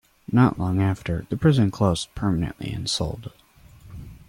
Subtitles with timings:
[0.31, 3.31] Not long after, the prison closed permanently and sold.